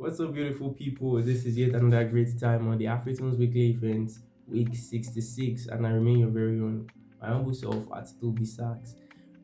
What's 0.00 0.20
up, 0.20 0.32
beautiful 0.32 0.74
people? 0.74 1.20
This 1.20 1.44
is 1.44 1.58
yet 1.58 1.70
another 1.70 2.04
great 2.04 2.38
time 2.38 2.68
on 2.68 2.78
the 2.78 2.84
Afri-Tunes 2.84 3.36
Weekly 3.36 3.70
Event, 3.70 4.12
week 4.46 4.72
66, 4.72 5.66
and 5.66 5.84
I 5.84 5.90
remain 5.90 6.20
your 6.20 6.28
very 6.28 6.60
own, 6.60 6.88
my 7.20 7.26
humble 7.26 7.52
self 7.52 7.84
at 7.92 8.06
tobbysax. 8.22 8.94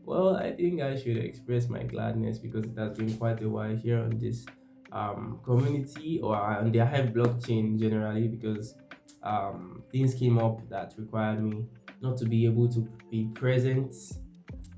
Well, 0.04 0.37
I 0.37 0.53
think 0.53 0.80
I 0.80 0.95
should 0.95 1.17
express 1.17 1.69
my 1.69 1.82
gladness 1.82 2.38
because 2.38 2.67
it 2.67 2.79
has 2.79 2.96
been 2.96 3.17
quite 3.17 3.43
a 3.43 3.48
while 3.48 3.75
here 3.75 3.98
on 3.98 4.17
this 4.17 4.46
um, 4.93 5.40
community 5.45 6.20
or 6.22 6.36
on 6.36 6.71
the 6.71 6.86
Hive 6.86 7.09
blockchain 7.09 7.77
generally 7.77 8.29
because 8.29 8.77
um, 9.25 9.82
things 9.91 10.14
came 10.14 10.39
up 10.39 10.61
that 10.68 10.95
required 10.96 11.43
me 11.43 11.66
not 12.00 12.16
to 12.18 12.27
be 12.27 12.46
able 12.46 12.68
to 12.68 12.89
be 13.11 13.29
present 13.34 13.93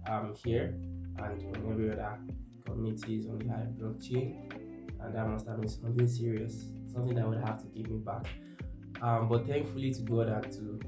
um, 0.08 0.34
here 0.42 0.74
and 1.18 1.54
on 1.54 1.70
every 1.70 1.92
other 1.92 2.18
communities 2.64 3.26
on 3.26 3.40
the 3.40 3.48
Hive 3.50 3.74
blockchain 3.78 4.65
and 5.00 5.14
that 5.14 5.28
must 5.28 5.46
have 5.46 5.60
been 5.60 5.68
something 5.68 6.06
serious, 6.06 6.66
something 6.92 7.14
that 7.14 7.28
would 7.28 7.40
have 7.40 7.60
to 7.62 7.66
give 7.68 7.90
me 7.90 7.98
back. 7.98 8.26
Um, 9.02 9.28
but 9.28 9.46
thankfully 9.46 9.92
to 9.92 10.02
God 10.02 10.28
and 10.28 10.52
to 10.52 10.80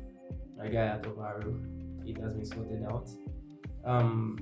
my 0.56 0.68
guy 0.68 0.86
at 0.86 1.02
Obaru, 1.02 2.08
it 2.08 2.20
has 2.22 2.34
been 2.34 2.44
sorted 2.44 2.84
out. 2.84 3.08
Um, 3.84 4.38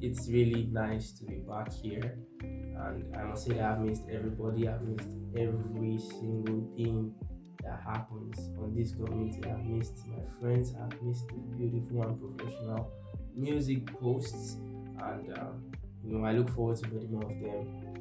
it's 0.00 0.28
really 0.28 0.68
nice 0.70 1.12
to 1.12 1.24
be 1.24 1.36
back 1.36 1.72
here, 1.72 2.18
and 2.42 3.16
I 3.16 3.22
must 3.24 3.46
say 3.46 3.54
that 3.54 3.72
I've 3.72 3.80
missed 3.80 4.02
everybody. 4.10 4.68
I've 4.68 4.82
missed 4.82 5.08
every 5.36 5.98
single 5.98 6.70
thing 6.76 7.14
that 7.62 7.80
happens 7.84 8.50
on 8.60 8.74
this 8.74 8.92
community. 8.92 9.40
I've 9.48 9.64
missed 9.64 10.06
my 10.08 10.22
friends. 10.40 10.74
I've 10.74 11.00
missed 11.02 11.28
the 11.28 11.34
beautiful 11.56 12.02
and 12.02 12.20
professional 12.20 12.92
music 13.34 13.86
posts, 13.98 14.54
and 14.54 15.38
um, 15.38 15.72
you 16.04 16.18
know 16.18 16.24
I 16.24 16.32
look 16.32 16.50
forward 16.50 16.76
to 16.78 16.88
many 16.88 17.06
more 17.06 17.24
of 17.24 17.40
them 17.40 17.93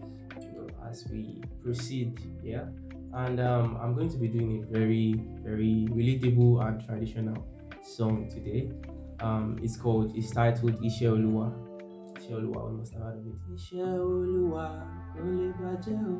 as 0.89 1.05
we 1.11 1.41
proceed 1.63 2.19
yeah? 2.43 2.65
And 3.15 3.39
um, 3.39 3.77
i'm 3.81 3.93
going 3.95 4.09
to 4.09 4.17
be 4.17 4.27
doing 4.27 4.63
a 4.63 4.77
very 4.77 5.13
very 5.43 5.87
relatable 5.91 6.65
and 6.65 6.83
traditional 6.85 7.45
song 7.83 8.29
today. 8.29 8.71
Um, 9.19 9.59
it's 9.61 9.77
called 9.77 10.15
it's 10.15 10.31
titled 10.31 10.81
ishe 10.83 11.07
oluwa 11.07 11.51
ishe 12.19 12.33
oluwa 12.35 12.69
we 12.69 12.77
must 12.77 12.93
have 12.93 13.03
heard 13.03 13.17
of 13.19 13.27
it. 13.27 13.35
Ishe 13.55 13.83
oluwa 13.83 14.87
kò 15.13 15.23
lè 15.23 15.53
bàjẹ́ 15.59 15.99
o. 16.09 16.15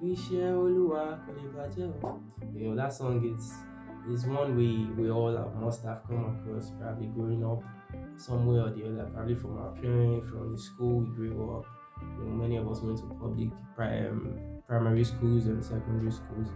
Ishe 0.00 0.42
oluwa 0.52 1.18
kò 1.24 1.32
bàjẹ́ 1.56 2.04
o. 2.04 2.20
You 2.54 2.60
know 2.68 2.76
that 2.76 2.92
song 2.92 3.22
is 3.24 3.54
is 4.12 4.26
one 4.26 4.56
we 4.56 4.86
we 4.98 5.10
all 5.10 5.34
must 5.60 5.84
have 5.84 6.00
come 6.08 6.24
across 6.24 6.70
probably 6.78 7.08
growing 7.08 7.44
up 7.44 7.62
somewhere 8.16 8.62
or 8.62 8.70
the 8.70 8.84
other 8.88 9.04
probably 9.12 9.34
from 9.34 9.58
our 9.58 9.72
parents 9.74 10.28
from 10.30 10.52
the 10.52 10.58
school 10.58 11.00
we 11.00 11.06
grew 11.16 11.58
up 11.58 11.64
you 12.00 12.24
know, 12.24 12.32
many 12.32 12.56
of 12.56 12.68
us 12.68 12.80
went 12.80 12.98
to 12.98 13.06
public 13.20 13.50
um, 13.78 14.38
primary 14.66 15.04
schools 15.04 15.46
and 15.46 15.64
secondary 15.64 16.10
schools, 16.10 16.48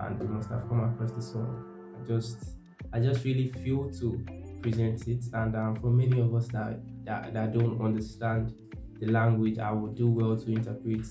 and 0.00 0.18
we 0.20 0.26
must 0.26 0.50
have 0.50 0.68
come 0.68 0.80
across 0.80 1.12
the 1.12 1.22
song. 1.22 1.64
I 2.00 2.06
just, 2.06 2.56
I 2.92 3.00
just 3.00 3.24
really 3.24 3.48
feel 3.48 3.90
to 4.00 4.24
present 4.62 5.06
it, 5.08 5.24
and 5.32 5.56
um, 5.56 5.76
for 5.76 5.90
many 5.90 6.20
of 6.20 6.34
us 6.34 6.48
that, 6.48 6.80
that 7.04 7.34
that 7.34 7.52
don't 7.52 7.80
understand 7.80 8.54
the 9.00 9.06
language, 9.06 9.58
I 9.58 9.72
would 9.72 9.94
do 9.94 10.08
well 10.10 10.36
to 10.36 10.52
interpret 10.52 11.06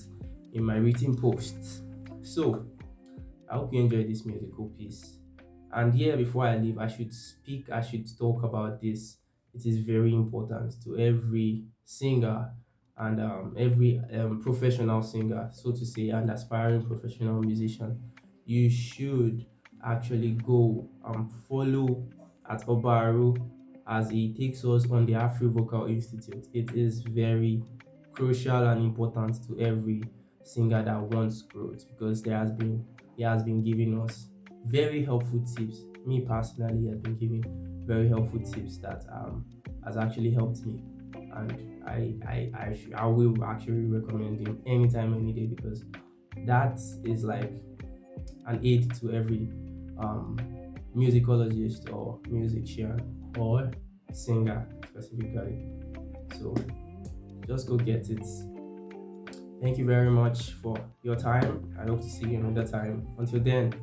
in 0.52 0.64
my 0.64 0.76
written 0.76 1.16
posts. 1.16 1.82
So, 2.22 2.66
I 3.50 3.56
hope 3.56 3.72
you 3.74 3.80
enjoy 3.80 4.04
this 4.04 4.24
musical 4.24 4.70
piece. 4.78 5.18
And 5.72 5.92
here, 5.92 6.16
before 6.16 6.46
I 6.46 6.56
leave, 6.56 6.78
I 6.78 6.86
should 6.86 7.12
speak, 7.12 7.70
I 7.70 7.80
should 7.82 8.06
talk 8.16 8.42
about 8.44 8.80
this. 8.80 9.18
It 9.52 9.66
is 9.66 9.78
very 9.78 10.14
important 10.14 10.74
to 10.84 10.96
every 10.96 11.64
singer 11.84 12.52
and 12.96 13.20
um, 13.20 13.54
every 13.58 14.00
um, 14.18 14.40
professional 14.40 15.02
singer, 15.02 15.48
so 15.52 15.72
to 15.72 15.84
say, 15.84 16.10
and 16.10 16.30
aspiring 16.30 16.86
professional 16.86 17.40
musician, 17.40 18.00
you 18.44 18.70
should 18.70 19.46
actually 19.84 20.32
go 20.32 20.88
and 21.06 21.30
follow 21.48 22.06
at 22.48 22.64
Obaru 22.66 23.36
as 23.86 24.10
he 24.10 24.32
takes 24.32 24.64
us 24.64 24.88
on 24.90 25.06
the 25.06 25.14
Afro 25.14 25.48
Vocal 25.48 25.86
Institute. 25.86 26.46
It 26.52 26.72
is 26.74 27.00
very 27.00 27.62
crucial 28.12 28.66
and 28.68 28.80
important 28.82 29.44
to 29.48 29.58
every 29.60 30.02
singer 30.44 30.82
that 30.82 31.00
wants 31.00 31.42
growth 31.42 31.84
because 31.88 32.22
there 32.22 32.36
has 32.38 32.52
been 32.52 32.84
he 33.16 33.22
has 33.22 33.42
been 33.42 33.62
giving 33.62 34.00
us 34.00 34.28
very 34.66 35.04
helpful 35.04 35.44
tips. 35.56 35.82
Me 36.06 36.20
personally, 36.20 36.82
he 36.82 36.88
has 36.88 36.98
been 36.98 37.16
giving 37.16 37.44
very 37.86 38.08
helpful 38.08 38.40
tips 38.40 38.78
that 38.78 39.04
um, 39.12 39.44
has 39.84 39.96
actually 39.96 40.30
helped 40.30 40.64
me 40.64 40.82
and 41.36 41.82
I 41.86 42.14
I 42.26 42.50
I, 42.54 42.74
sh- 42.74 42.92
I 42.94 43.06
will 43.06 43.44
actually 43.44 43.86
recommend 43.86 44.46
him 44.46 44.60
anytime, 44.66 45.14
any 45.14 45.32
day 45.32 45.46
because 45.46 45.84
that 46.46 46.78
is 47.04 47.24
like 47.24 47.52
an 48.46 48.60
aid 48.62 48.94
to 49.00 49.12
every 49.12 49.48
um, 49.98 50.38
musicologist 50.96 51.92
or 51.92 52.18
musician 52.28 53.32
or 53.38 53.70
singer 54.12 54.66
specifically. 54.88 55.66
So 56.38 56.54
just 57.46 57.68
go 57.68 57.76
get 57.76 58.08
it. 58.10 58.26
Thank 59.60 59.78
you 59.78 59.86
very 59.86 60.10
much 60.10 60.52
for 60.52 60.76
your 61.02 61.16
time. 61.16 61.74
I 61.80 61.84
hope 61.86 62.00
to 62.00 62.08
see 62.08 62.28
you 62.28 62.38
another 62.38 62.66
time. 62.66 63.06
Until 63.18 63.40
then, 63.40 63.74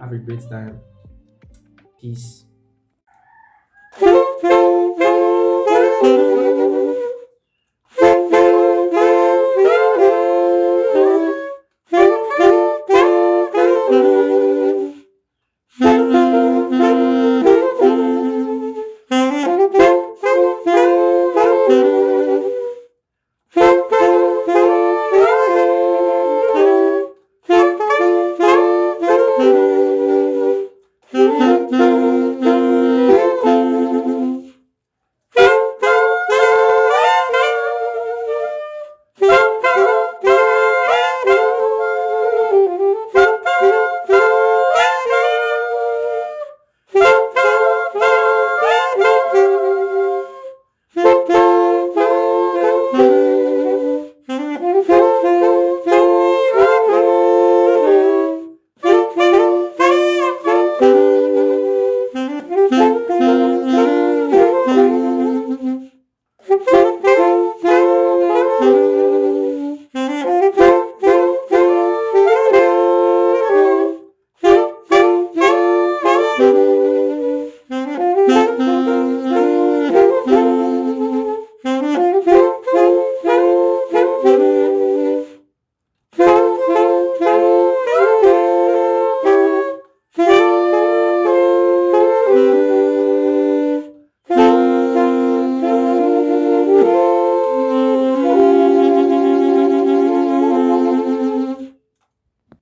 have 0.00 0.12
a 0.12 0.18
great 0.18 0.42
time. 0.48 0.80
Peace. 2.00 2.44